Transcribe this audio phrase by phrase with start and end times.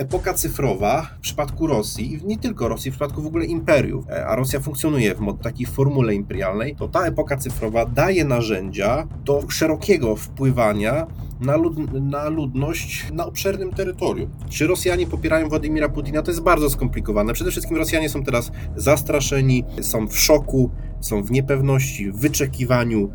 [0.00, 4.36] epoka cyfrowa w przypadku Rosji nie tylko Rosji, w przypadku w ogóle imperiów, e, a
[4.36, 11.06] Rosja funkcjonuje w takiej formule imperialnej, to ta epoka cyfrowa daje narzędzia do szerokiego wpływania
[11.40, 14.30] na, lud na ludność na obszernym terytorium.
[14.48, 16.22] Czy Rosjanie popierają Władimira Putina?
[16.22, 17.32] To jest bardzo skomplikowane.
[17.32, 20.70] Przede wszystkim Rosjanie są teraz zastraszeni, są w szoku,
[21.00, 23.10] są w niepewności, w wyczekiwaniu.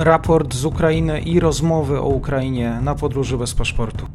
[0.00, 4.06] Raport z Ukrainy i rozmowy o Ukrainie na podróży bez paszportu.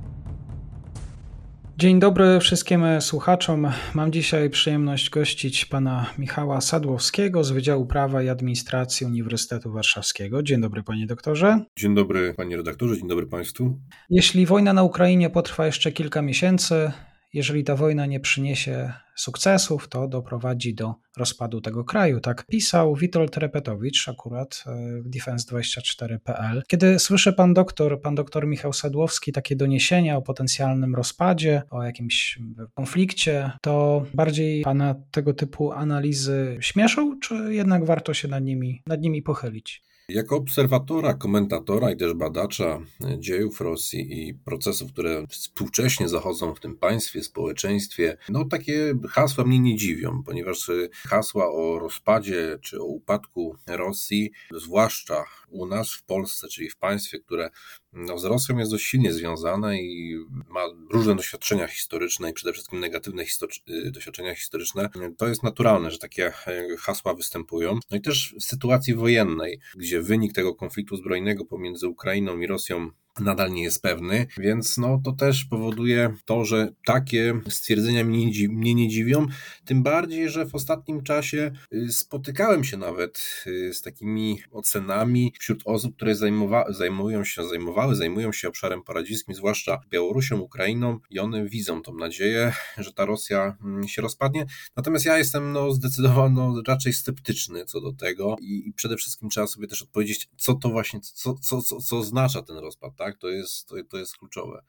[1.78, 3.68] Dzień dobry wszystkim słuchaczom.
[3.94, 10.44] Mam dzisiaj przyjemność gościć pana Michała Sadłowskiego z Wydziału Prawa i Administracji Uniwersytetu Warszawskiego.
[10.44, 11.60] Dzień dobry panie doktorze.
[11.78, 13.80] Dzień dobry panie redaktorze, dzień dobry państwu.
[14.10, 16.92] Jeśli wojna na Ukrainie potrwa jeszcze kilka miesięcy,
[17.34, 22.20] jeżeli ta wojna nie przyniesie sukcesów, to doprowadzi do rozpadu tego kraju.
[22.20, 26.64] Tak pisał Witold Repetowicz akurat e, w defense24.pl.
[26.68, 32.40] Kiedy słyszy pan doktor, pan doktor Michał Sadłowski takie doniesienia o potencjalnym rozpadzie, o jakimś
[32.74, 39.02] konflikcie, to bardziej pana tego typu analizy śmieszą, czy jednak warto się nad nimi, nad
[39.02, 39.84] nimi pochylić?
[40.10, 42.80] Jako obserwatora, komentatora i też badacza
[43.18, 49.60] dziejów Rosji i procesów, które współcześnie zachodzą w tym państwie, społeczeństwie, no takie hasła mnie
[49.60, 50.72] nie dziwią, ponieważ
[51.08, 57.20] hasła o rozpadzie czy o upadku Rosji, zwłaszcza u nas w Polsce, czyli w państwie,
[57.20, 57.50] które
[57.96, 60.16] no, z Rosją jest dość silnie związane i
[60.50, 63.24] ma różne doświadczenia historyczne i przede wszystkim negatywne
[63.70, 67.80] y, doświadczenia historyczne, to jest naturalne, że takie e, hasła występują.
[67.92, 72.90] No i też w sytuacji wojennej, gdzie wynik tego konfliktu zbrojnego pomiędzy Ukrainą i Rosją
[73.20, 78.76] nadal nie jest pewny, więc no, to też powoduje to, że takie stwierdzenia mnie, mnie
[78.76, 79.26] nie dziwią,
[79.66, 85.62] tym bardziej, że w ostatnim czasie y, spotykałem się nawet y, z takimi ocenami wśród
[85.66, 91.46] osób, które zajmowa- zajmują się, zajmowały, zajmują się obszarem poradziskim, zwłaszcza Białorusią, Ukrainą i one
[91.46, 96.26] widzą tą nadzieję, że ta Rosja mm, się rozpadnie, natomiast ja jestem no, zdecydowanie
[96.68, 100.70] raczej sceptyczny co do tego i, i przede wszystkim trzeba sobie też odpowiedzieć, co to
[100.70, 103.05] właśnie, co, co, co, co oznacza ten rozpad, tak?
[103.06, 103.18] Tak?
[103.18, 104.62] To jest, to, to jest kluczowe.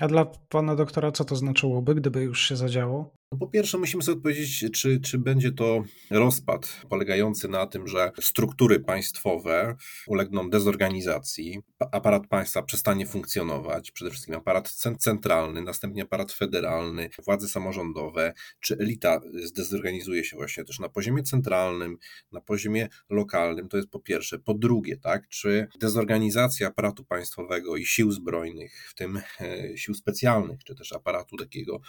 [0.00, 3.14] A dla pana doktora co to znaczyłoby, gdyby już się zadziało?
[3.32, 8.12] No po pierwsze, musimy sobie odpowiedzieć, czy, czy będzie to rozpad polegający na tym, że
[8.20, 9.76] struktury państwowe
[10.06, 11.60] ulegną dezorganizacji,
[11.92, 19.20] aparat państwa przestanie funkcjonować, przede wszystkim aparat centralny, następnie aparat federalny, władze samorządowe, czy elita
[19.44, 21.98] zdezorganizuje się właśnie też na poziomie centralnym,
[22.32, 24.38] na poziomie lokalnym, to jest po pierwsze.
[24.38, 30.64] Po drugie, tak, czy dezorganizacja aparatu państwowego i sił zbrojnych, w tym e, sił specjalnych,
[30.64, 31.80] czy też aparatu takiego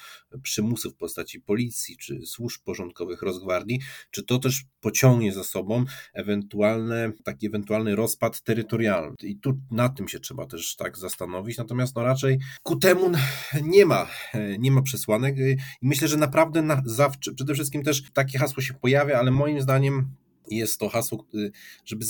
[0.44, 3.80] przymusu w postaci postaci policji czy służb porządkowych Rosgwardii,
[4.12, 9.16] czy to też pociągnie za sobą ewentualne, taki ewentualny rozpad terytorialny.
[9.24, 13.12] I tu na tym się trzeba też tak zastanowić, natomiast no raczej ku temu
[13.64, 14.08] nie ma,
[14.60, 18.74] nie ma przesłanek i myślę, że naprawdę na zawsze, przede wszystkim też takie hasło się
[18.74, 20.16] pojawia, ale moim zdaniem
[20.50, 21.26] jest to hasło,
[21.86, 22.06] żeby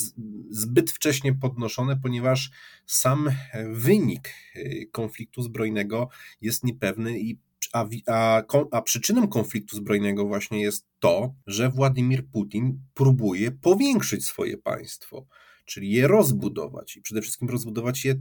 [0.49, 2.51] zbyt wcześnie podnoszone, ponieważ
[2.85, 3.29] sam
[3.71, 4.33] wynik
[4.91, 6.09] konfliktu zbrojnego
[6.41, 7.37] jest niepewny i
[7.73, 14.57] a, a, a przyczyną konfliktu zbrojnego właśnie jest to, że Władimir Putin próbuje powiększyć swoje
[14.57, 15.25] państwo,
[15.65, 18.15] czyli je rozbudować i przede wszystkim rozbudować je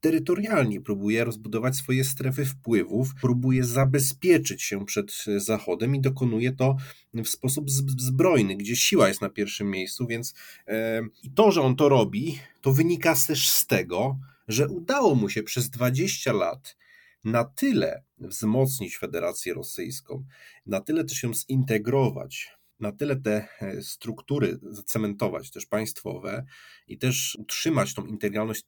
[0.00, 6.76] terytorialnie, próbuje rozbudować swoje strefy wpływów, próbuje zabezpieczyć się przed Zachodem i dokonuje to
[7.14, 10.34] w sposób zbrojny, gdzie siła jest na pierwszym miejscu, więc
[10.68, 11.02] e,
[11.34, 15.70] to, że on to robi, to wynika też z tego, że udało mu się przez
[15.70, 16.76] 20 lat
[17.24, 20.24] na tyle wzmocnić Federację Rosyjską,
[20.66, 22.50] na tyle też ją zintegrować,
[22.80, 26.44] na tyle te e, struktury zacementować, też państwowe
[26.86, 28.64] i też utrzymać tą integralność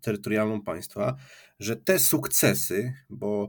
[0.00, 1.16] terytorialną państwa,
[1.62, 3.48] że te sukcesy, bo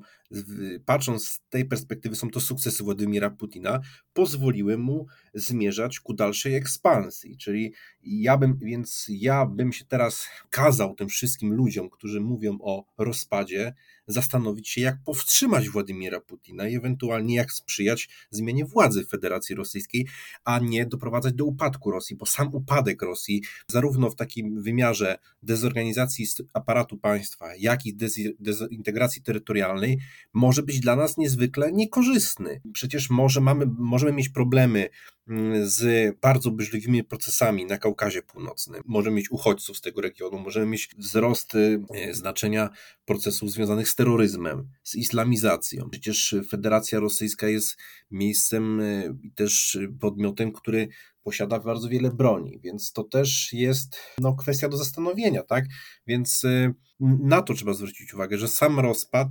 [0.85, 3.79] patrząc z tej perspektywy są to sukcesy Władimira Putina,
[4.13, 7.37] pozwoliły mu zmierzać ku dalszej ekspansji.
[7.37, 12.85] Czyli ja bym, więc ja bym się teraz kazał tym wszystkim ludziom, którzy mówią o
[12.97, 13.73] rozpadzie,
[14.07, 20.07] zastanowić się, jak powstrzymać Władimira Putina i ewentualnie jak sprzyjać zmianie władzy w Federacji Rosyjskiej,
[20.43, 26.25] a nie doprowadzać do upadku Rosji, bo sam upadek Rosji, zarówno w takim wymiarze dezorganizacji
[26.53, 27.95] aparatu państwa, jak i
[28.39, 29.99] dezintegracji terytorialnej,
[30.33, 32.61] może być dla nas niezwykle niekorzystny.
[32.73, 34.89] Przecież może mamy, możemy mieć problemy
[35.27, 38.81] mm, z bardzo burzliwymi procesami na Kaukazie Północnym.
[38.85, 42.69] Możemy mieć uchodźców z tego regionu, możemy mieć wzrost e, znaczenia
[43.05, 45.89] procesów związanych z terroryzmem, z islamizacją.
[45.89, 47.77] Przecież Federacja Rosyjska jest
[48.11, 50.87] miejscem e, i też podmiotem, który
[51.23, 55.65] posiada bardzo wiele broni, więc to też jest no, kwestia do zastanowienia, tak?
[56.07, 59.27] Więc y, na to trzeba zwrócić uwagę, że sam rozpad,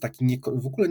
[0.00, 0.88] taki nie, w ogóle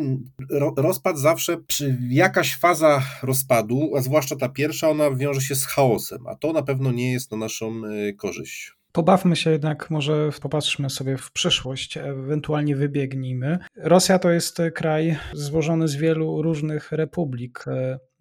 [0.78, 6.28] rozpad zawsze, przy jakaś faza rozpadu, a zwłaszcza ta pierwsza, ona wiąże się z chaosem,
[6.28, 8.74] a to na pewno nie jest na naszą y, korzyść.
[8.92, 13.60] Pobawmy się jednak, może popatrzmy sobie w przyszłość, ewentualnie wybiegnijmy.
[13.78, 17.66] Rosja to jest kraj złożony z wielu różnych republik.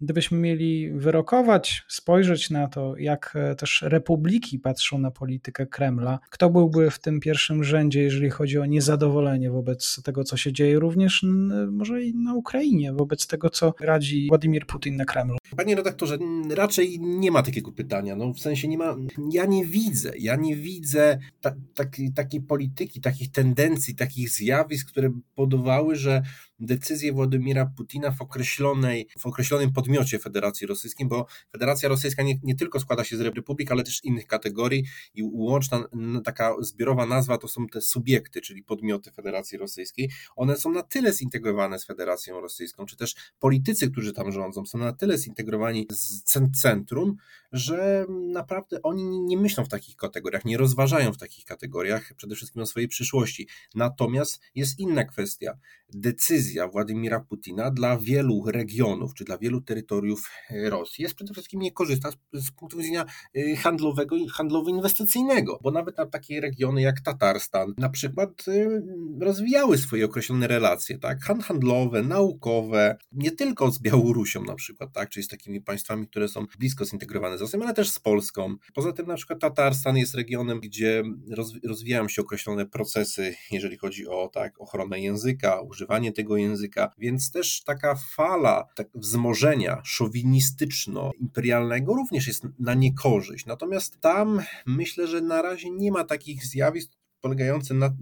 [0.01, 6.49] Gdybyśmy mieli wyrokować, spojrzeć na to, jak e, też republiki patrzą na politykę Kremla, kto
[6.49, 11.25] byłby w tym pierwszym rzędzie, jeżeli chodzi o niezadowolenie wobec tego, co się dzieje, również
[11.71, 15.37] może i na Ukrainie, wobec tego, co radzi Władimir Putin na Kremlu?
[15.57, 16.17] Panie redaktorze,
[16.49, 18.15] raczej nie ma takiego pytania.
[18.15, 18.95] No, w sensie nie ma.
[19.31, 25.11] Ja nie widzę, ja nie widzę ta, takiej, takiej polityki, takich tendencji, takich zjawisk, które
[25.35, 26.21] powodowały, że
[26.61, 32.55] decyzję Władimira Putina w, określonej, w określonym podmiocie Federacji Rosyjskiej, bo Federacja Rosyjska nie, nie
[32.55, 35.83] tylko składa się z republik, ale też innych kategorii i łączna
[36.23, 40.11] taka zbiorowa nazwa to są te subiekty, czyli podmioty Federacji Rosyjskiej.
[40.35, 44.77] One są na tyle zintegrowane z Federacją Rosyjską, czy też politycy, którzy tam rządzą, są
[44.77, 46.23] na tyle zintegrowani z
[46.61, 47.15] centrum,
[47.51, 52.61] że naprawdę oni nie myślą w takich kategoriach, nie rozważają w takich kategoriach przede wszystkim
[52.61, 53.47] o swojej przyszłości.
[53.75, 55.57] Natomiast jest inna kwestia.
[56.51, 61.61] Decyzja Władimira Putina dla wielu regionów, czy dla wielu terytoriów e, Rosji jest przede wszystkim
[61.61, 63.05] niekorzystna z, z punktu widzenia
[63.35, 68.81] e, handlowego i handlowo-inwestycyjnego, bo nawet na takie regiony jak Tatarstan na przykład e,
[69.25, 75.23] rozwijały swoje określone relacje, tak, handlowe, naukowe, nie tylko z Białorusią na przykład, tak, czyli
[75.23, 78.55] z takimi państwami, które są blisko zintegrowane z Rosją, ale też z Polską.
[78.73, 81.03] Poza tym na przykład Tatarstan jest regionem, gdzie
[81.63, 87.63] rozwijają się określone procesy, jeżeli chodzi o tak, ochronę języka, używanie tego języka, więc też
[87.63, 93.45] taka fala tak, wzmożenia szowinistyczno-imperialnego również jest na niekorzyść.
[93.45, 96.91] Natomiast tam myślę, że na razie nie ma takich zjawisk,
[97.21, 97.95] polegające na,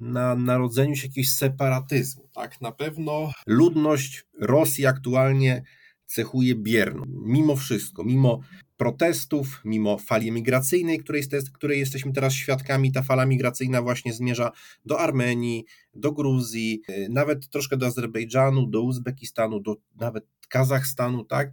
[0.00, 2.28] na narodzeniu się jakiegoś separatyzmu.
[2.32, 2.60] Tak?
[2.60, 5.62] Na pewno ludność Rosji aktualnie
[6.06, 7.04] cechuje bierno.
[7.08, 8.40] Mimo wszystko, mimo
[8.84, 11.22] protestów, mimo fali migracyjnej, której,
[11.52, 14.52] której jesteśmy teraz świadkami, ta fala migracyjna właśnie zmierza
[14.84, 15.64] do Armenii,
[15.94, 21.50] do Gruzji, y, nawet troszkę do Azerbejdżanu, do Uzbekistanu, do nawet Kazachstanu, tak?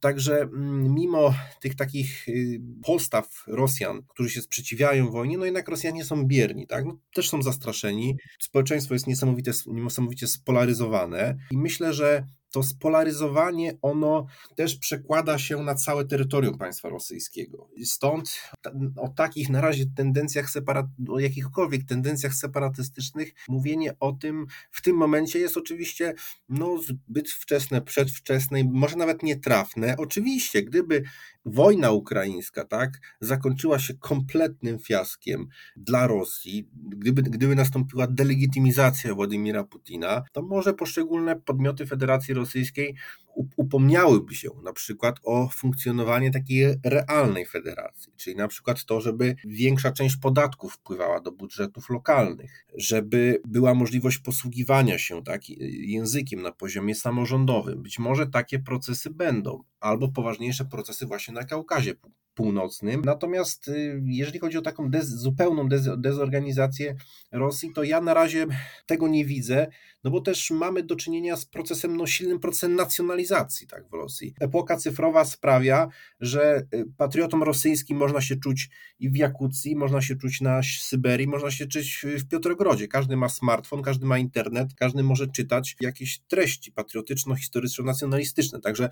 [0.00, 6.04] Także mm, mimo tych takich y, postaw Rosjan, którzy się sprzeciwiają wojnie, no jednak Rosjanie
[6.04, 6.84] są bierni, tak?
[6.84, 8.16] No, też są zastraszeni.
[8.40, 14.26] Społeczeństwo jest niesamowite, niesamowicie spolaryzowane i myślę, że to spolaryzowanie ono
[14.56, 17.68] też przekłada się na całe terytorium państwa rosyjskiego.
[17.84, 18.40] Stąd
[18.96, 24.96] o takich na razie tendencjach separat, o jakichkolwiek tendencjach separatystycznych mówienie o tym w tym
[24.96, 26.14] momencie jest oczywiście
[26.48, 29.94] no, zbyt wczesne, przedwczesne, może nawet nietrafne.
[29.98, 31.02] Oczywiście, gdyby
[31.44, 32.90] wojna ukraińska tak,
[33.20, 35.46] zakończyła się kompletnym fiaskiem
[35.76, 42.96] dla Rosji, gdyby, gdyby nastąpiła delegitymizacja Władimira Putina, to może poszczególne podmioty Federacji Rosyjskiej
[43.56, 49.92] upomniałyby się na przykład o funkcjonowanie takiej realnej federacji, czyli na przykład to, żeby większa
[49.92, 56.94] część podatków wpływała do budżetów lokalnych, żeby była możliwość posługiwania się tak, językiem na poziomie
[56.94, 57.82] samorządowym.
[57.82, 61.94] Być może takie procesy będą, albo poważniejsze procesy właśnie na Kaukazie
[62.34, 63.02] Północnym.
[63.04, 66.94] Natomiast y, jeżeli chodzi o taką dez, zupełną dez, dezorganizację
[67.32, 68.46] Rosji, to ja na razie
[68.86, 69.66] tego nie widzę,
[70.04, 74.34] no bo też mamy do czynienia z procesem, no silnym procesem nacjonalizacji tak, w Rosji.
[74.40, 75.88] Epoka cyfrowa sprawia,
[76.20, 81.28] że y, patriotą rosyjskim można się czuć i w Jakucji, można się czuć na Syberii,
[81.28, 82.88] można się czuć w Piotrogrodzie.
[82.88, 88.60] Każdy ma smartfon, każdy ma internet, każdy może czytać jakieś treści patriotyczno-historyczno-nacjonalistyczne.
[88.60, 88.88] Także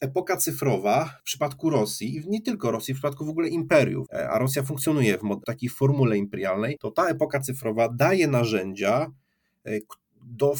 [0.00, 4.30] epoka cyfrowa w przypadku Rosji i nie tylko Rosji, w przypadku w ogóle imperiów, e,
[4.30, 9.12] a Rosja funkcjonuje w takiej formule imperialnej, to ta epoka cyfrowa daje narzędzia
[9.66, 9.78] e,
[10.22, 10.56] do e,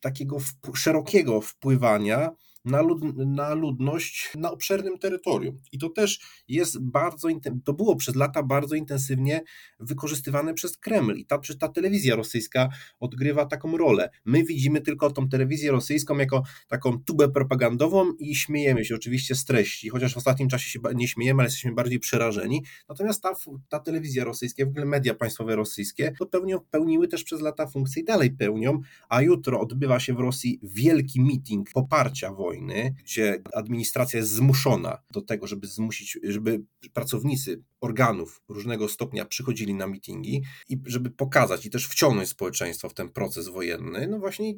[0.00, 0.36] takiego
[0.74, 2.30] szerokiego wpływania
[2.64, 5.58] na, lud, na ludność na obszernym terytorium.
[5.72, 7.28] I to też jest bardzo,
[7.64, 9.40] to było przez lata bardzo intensywnie
[9.80, 11.16] wykorzystywane przez Kreml.
[11.16, 12.68] I ta, ta telewizja rosyjska
[13.00, 14.10] odgrywa taką rolę.
[14.24, 19.44] My widzimy tylko tą telewizję rosyjską jako taką tubę propagandową i śmiejemy się oczywiście z
[19.44, 22.64] treści, chociaż w ostatnim czasie się nie śmiejemy, ale jesteśmy bardziej przerażeni.
[22.88, 23.32] Natomiast ta,
[23.68, 28.02] ta telewizja rosyjska, w ogóle media państwowe rosyjskie, to pełnią, pełniły też przez lata funkcje
[28.02, 33.42] i dalej pełnią, a jutro odbywa się w Rosji wielki meeting poparcia wojny wojny, gdzie
[33.54, 40.42] administracja jest zmuszona do tego, żeby zmusić, żeby pracownicy organów różnego stopnia przychodzili na mitingi
[40.68, 44.54] i żeby pokazać i też wciągnąć społeczeństwo w ten proces wojenny, no właśnie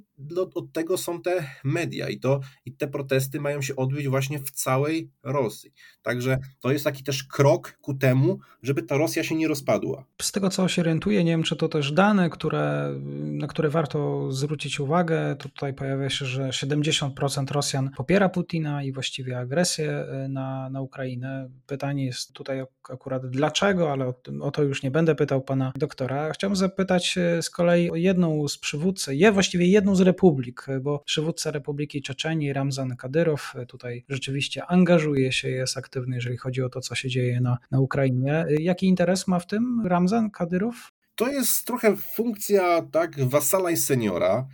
[0.55, 4.51] od tego są te media i, to, i te protesty mają się odbyć właśnie w
[4.51, 5.73] całej Rosji.
[6.03, 10.05] Także to jest taki też krok ku temu, żeby ta Rosja się nie rozpadła.
[10.23, 14.33] Z tego co się orientuję, nie wiem czy to też dane, które, na które warto
[14.33, 20.71] zwrócić uwagę, tutaj pojawia się, że 70% Rosjan popiera Putina i właściwie agresję e, na,
[20.71, 21.51] na Ukrainę.
[21.67, 26.33] Pytanie jest tutaj akurat dlaczego, ale o, o to już nie będę pytał pana doktora.
[26.33, 30.99] Chciałbym zapytać e, z kolei o jedną z przywódcy, je właściwie jedną z republik, bo
[30.99, 36.69] przywódca Republiki Czeczenii, Ramzan Kadyrow, e, tutaj rzeczywiście angażuje się, jest aktywny, jeżeli chodzi o
[36.69, 38.47] to, co się dzieje na, na Ukrainie.
[38.61, 40.75] Jaki interes ma w tym Ramzan Kadyrow?
[41.15, 44.49] To jest trochę funkcja tak wasala i seniora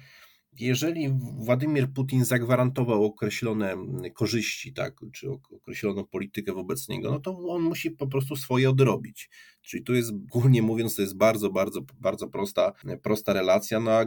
[0.58, 3.76] jeżeli Władimir Putin zagwarantował określone
[4.14, 9.28] korzyści, tak, czy określoną politykę wobec niego, no to on musi po prostu swoje odrobić.
[9.62, 14.04] Czyli tu jest, ogólnie mówiąc, to jest bardzo, bardzo, bardzo prosta, prosta relacja, no a,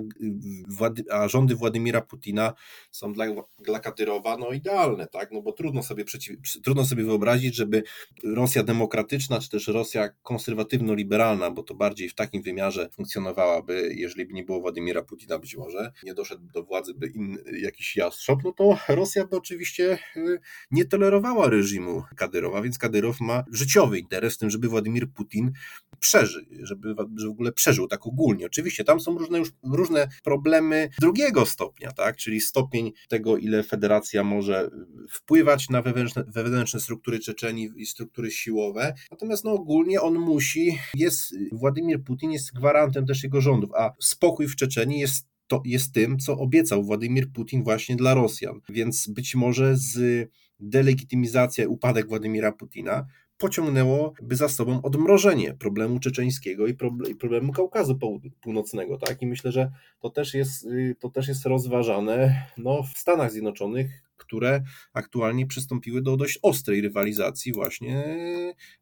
[1.12, 2.54] a rządy Władimira Putina
[2.92, 3.26] są dla,
[3.60, 7.84] dla Kadyrowa no idealne, tak, no bo trudno sobie, przeciw, trudno sobie wyobrazić, żeby
[8.24, 14.34] Rosja demokratyczna, czy też Rosja konserwatywno-liberalna, bo to bardziej w takim wymiarze funkcjonowałaby, jeżeli by
[14.34, 18.52] nie było Władimira Putina być może, nie doszedł do władzy by in, jakiś jastrząb, no
[18.52, 20.40] to Rosja by oczywiście y,
[20.72, 25.52] nie tolerowała reżimu Kadyrowa, więc Kadyrow ma życiowy interes w tym, żeby Władimir Putin Putin
[26.00, 28.46] przeży, żeby, żeby w ogóle przeżył tak ogólnie.
[28.46, 32.18] Oczywiście tam są różne już różne problemy drugiego stopnia, tak?
[32.18, 34.70] czyli stopień tego, ile federacja może
[35.10, 38.94] wpływać na wewnętrzne, wewnętrzne struktury Czeczenii i struktury siłowe.
[39.12, 44.48] Natomiast no, ogólnie on musi, jest, Władimir Putin jest gwarantem też jego rządów, a spokój
[44.48, 48.60] w Czeczenii jest to jest tym, co obiecał Władimir Putin właśnie dla Rosjan.
[48.70, 53.06] Więc być może z delegitymizacja, upadek Władimira Putina
[53.44, 56.76] pociągnęłoby za sobą odmrożenie problemu czeczeńskiego i
[57.20, 58.00] problemu Kaukazu
[58.42, 58.98] Północnego.
[58.98, 59.22] Tak?
[59.22, 64.04] I myślę, że to też jest, y, to też jest rozważane no, w Stanach Zjednoczonych,
[64.18, 68.04] które aktualnie przystąpiły do dość ostrej rywalizacji właśnie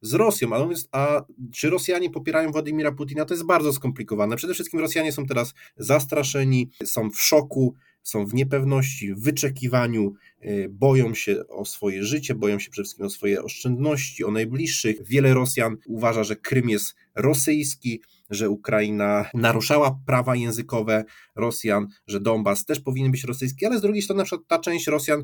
[0.01, 0.49] z Rosją.
[0.91, 3.25] A czy Rosjanie popierają Władimira Putina?
[3.25, 4.35] To jest bardzo skomplikowane.
[4.35, 10.13] Przede wszystkim Rosjanie są teraz zastraszeni, są w szoku, są w niepewności, w wyczekiwaniu,
[10.45, 15.07] y, boją się o swoje życie, boją się przede wszystkim o swoje oszczędności, o najbliższych.
[15.07, 21.03] Wiele Rosjan uważa, że Krym jest rosyjski, że Ukraina naruszała prawa językowe
[21.35, 24.87] Rosjan, że Donbas też powinien być rosyjski, ale z drugiej strony na przykład ta część
[24.87, 25.23] Rosjan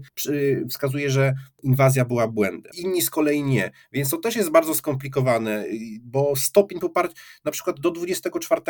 [0.69, 1.33] wskazuje, że
[1.63, 2.71] inwazja była błędem.
[2.77, 3.71] Inni z kolei nie.
[3.91, 5.65] Więc to też jest bardzo skomplikowane,
[6.03, 8.61] bo stopień poparcia, na przykład do 24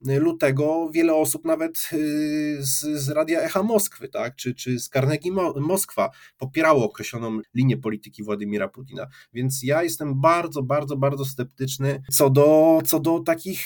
[0.00, 5.32] lutego wiele osób nawet y, z, z Radia Echa Moskwy, tak, czy, czy z Carnegie
[5.56, 9.06] Moskwa popierało określoną linię polityki Władimira Putina.
[9.32, 13.65] Więc ja jestem bardzo, bardzo, bardzo sceptyczny co do, co do takich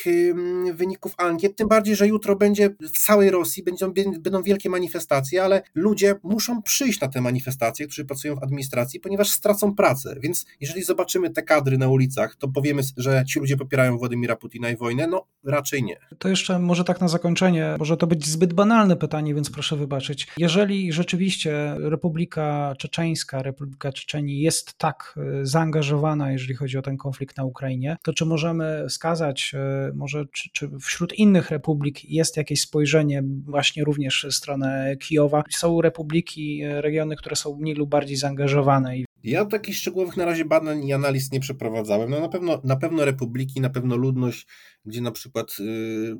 [0.74, 5.62] wyników ankiet, tym bardziej, że jutro będzie w całej Rosji będą, będą wielkie manifestacje, ale
[5.74, 10.16] ludzie muszą przyjść na te manifestacje, którzy pracują w administracji, ponieważ stracą pracę.
[10.20, 14.70] Więc jeżeli zobaczymy te kadry na ulicach, to powiemy, że ci ludzie popierają Władimira Putina
[14.70, 15.06] i wojnę?
[15.06, 15.96] No raczej nie.
[16.18, 20.28] To jeszcze może tak na zakończenie, może to być zbyt banalne pytanie, więc proszę wybaczyć.
[20.36, 27.36] Jeżeli rzeczywiście Republika Czeczeńska, Republika Czeczenii jest tak y, zaangażowana, jeżeli chodzi o ten konflikt
[27.36, 29.54] na Ukrainie, to czy możemy wskazać
[29.88, 35.42] y, może czy, czy wśród innych republik jest jakieś spojrzenie właśnie również w stronę Kijowa?
[35.50, 40.44] Są republiki, e, regiony, które są mniej lub bardziej zaangażowane ja takich szczegółowych na razie
[40.44, 42.10] badań i analiz nie przeprowadzałem.
[42.10, 44.46] No na pewno, na pewno republiki, na pewno ludność,
[44.84, 46.16] gdzie na przykład y,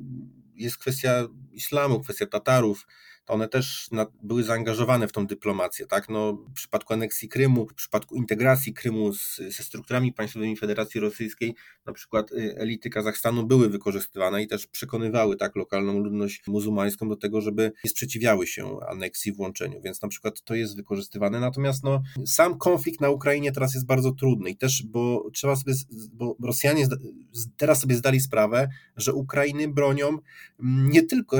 [0.55, 2.87] jest kwestia islamu, kwestia Tatarów,
[3.25, 3.89] to one też
[4.23, 5.87] były zaangażowane w tą dyplomację.
[5.87, 6.09] Tak?
[6.09, 11.55] No, w przypadku aneksji Krymu, w przypadku integracji Krymu z, ze strukturami państwowymi Federacji Rosyjskiej,
[11.85, 17.15] na przykład y, elity Kazachstanu były wykorzystywane i też przekonywały tak lokalną ludność muzułmańską do
[17.15, 21.39] tego, żeby nie sprzeciwiały się aneksji, włączeniu, więc na przykład to jest wykorzystywane.
[21.39, 25.73] Natomiast no, sam konflikt na Ukrainie teraz jest bardzo trudny i też, bo trzeba sobie,
[26.13, 26.87] bo Rosjanie
[27.57, 30.07] teraz sobie zdali sprawę, że Ukrainy bronią
[30.59, 31.37] mm, nie tylko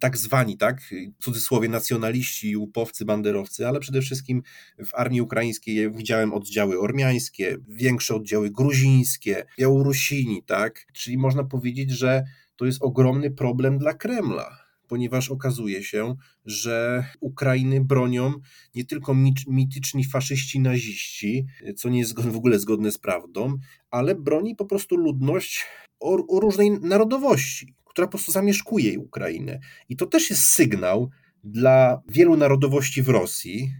[0.00, 4.42] tak zwani, tak, cudzysłowie nacjonaliści, łupowcy, banderowcy, ale przede wszystkim
[4.86, 12.24] w armii ukraińskiej widziałem oddziały ormiańskie, większe oddziały gruzińskie, Białorusini, tak, czyli można powiedzieć, że
[12.56, 16.14] to jest ogromny problem dla Kremla ponieważ okazuje się,
[16.44, 18.34] że Ukrainy bronią
[18.74, 19.14] nie tylko
[19.46, 23.58] mityczni faszyści, naziści, co nie jest w ogóle zgodne z prawdą,
[23.90, 25.66] ale broni po prostu ludność
[26.00, 29.60] o, o różnej narodowości która po prostu zamieszkuje Ukrainę.
[29.88, 31.10] I to też jest sygnał
[31.44, 33.74] dla wielu narodowości w Rosji,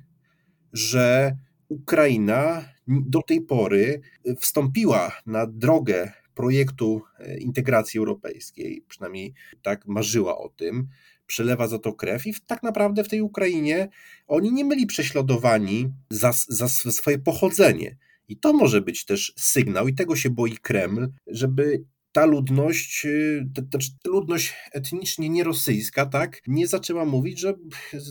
[0.73, 1.37] że
[1.69, 4.00] Ukraina do tej pory
[4.40, 10.88] wstąpiła na drogę projektu e, integracji europejskiej, przynajmniej tak marzyła o tym,
[11.26, 13.88] przelewa za to krew i tak naprawdę w tej Ukrainie
[14.26, 17.97] oni nie byli prześladowani za, za swoje pochodzenie.
[18.29, 23.47] I to może być też sygnał, i tego się boi Kreml, żeby ta ludność, y,
[23.55, 23.62] ta,
[24.02, 27.55] ta ludność etnicznie nierosyjska, tak, nie zaczęła mówić, że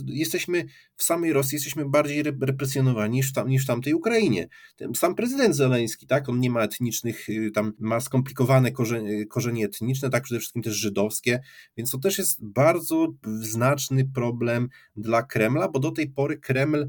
[0.05, 0.65] jesteśmy
[0.99, 4.47] w samej Rosji, jesteśmy bardziej represjonowani niż w, tam, niż w tamtej Ukrainie.
[4.95, 10.09] Sam prezydent Zeleński, tak, on nie ma etnicznych, y, tam ma skomplikowane korzenie, korzenie etniczne,
[10.09, 11.41] tak, przede wszystkim też żydowskie,
[11.77, 16.87] więc to też jest bardzo znaczny problem dla Kremla, bo do tej pory Kreml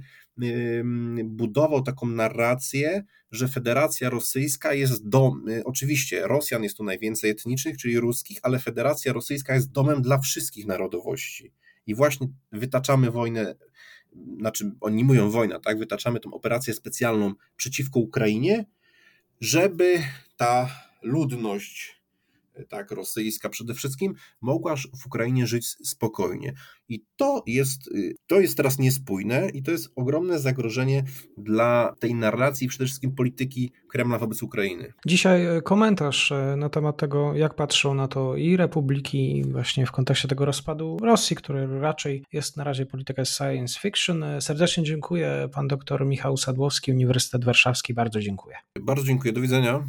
[1.25, 5.49] budował taką narrację, że Federacja Rosyjska jest dom.
[5.49, 10.19] Y, oczywiście Rosjan jest tu najwięcej etnicznych, czyli ruskich, ale Federacja Rosyjska jest domem dla
[10.19, 11.53] wszystkich narodowości.
[11.87, 13.55] I właśnie wytaczamy wojnę,
[14.39, 15.79] znaczy oni mówią wojna, tak?
[15.79, 18.65] Wytaczamy tą operację specjalną przeciwko Ukrainie,
[19.41, 19.99] żeby
[20.37, 20.69] ta
[21.03, 22.00] ludność
[22.69, 26.53] tak, rosyjska przede wszystkim, mogła w Ukrainie żyć spokojnie.
[26.89, 31.05] I to jest, y, to jest teraz niespójne i to jest ogromne zagrożenie
[31.39, 34.93] dla tej narracji, przede wszystkim polityki Kremla wobec Ukrainy.
[35.07, 39.93] Dzisiaj y, komentarz y, na temat tego, jak patrzą na to i republiki właśnie w
[39.93, 44.25] kontekście tego rozpadu Rosji, który raczej jest na razie polityka science fiction.
[44.41, 45.49] Serdecznie dziękuję.
[45.53, 47.95] Pan doktor Michał Sadłowski, Uniwersytet Warszawski.
[47.95, 48.57] Bardzo dziękuję.
[48.81, 49.33] Bardzo dziękuję.
[49.33, 49.85] Do widzenia.